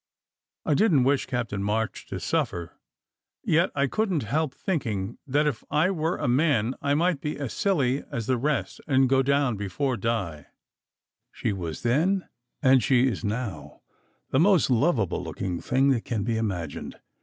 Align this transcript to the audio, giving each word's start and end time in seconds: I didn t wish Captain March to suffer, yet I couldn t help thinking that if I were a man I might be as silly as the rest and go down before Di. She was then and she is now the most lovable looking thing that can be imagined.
I 0.65 0.73
didn 0.73 0.97
t 0.97 1.03
wish 1.03 1.27
Captain 1.27 1.61
March 1.61 2.07
to 2.07 2.19
suffer, 2.19 2.73
yet 3.43 3.69
I 3.75 3.85
couldn 3.85 4.19
t 4.19 4.25
help 4.25 4.55
thinking 4.55 5.19
that 5.27 5.45
if 5.45 5.63
I 5.69 5.91
were 5.91 6.17
a 6.17 6.27
man 6.27 6.73
I 6.81 6.95
might 6.95 7.21
be 7.21 7.37
as 7.37 7.53
silly 7.53 8.03
as 8.11 8.25
the 8.25 8.39
rest 8.39 8.81
and 8.87 9.07
go 9.07 9.21
down 9.21 9.57
before 9.57 9.97
Di. 9.97 10.47
She 11.31 11.53
was 11.53 11.83
then 11.83 12.27
and 12.63 12.81
she 12.81 13.07
is 13.07 13.23
now 13.23 13.81
the 14.31 14.39
most 14.39 14.71
lovable 14.71 15.23
looking 15.23 15.61
thing 15.61 15.89
that 15.89 16.05
can 16.05 16.23
be 16.23 16.35
imagined. 16.35 16.99